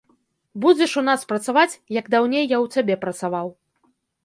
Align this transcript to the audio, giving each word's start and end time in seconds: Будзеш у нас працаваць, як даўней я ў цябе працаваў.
Будзеш 0.63 0.95
у 1.01 1.03
нас 1.09 1.25
працаваць, 1.33 1.75
як 1.99 2.09
даўней 2.15 2.43
я 2.45 2.51
ў 2.63 2.81
цябе 2.81 2.95
працаваў. 3.07 3.47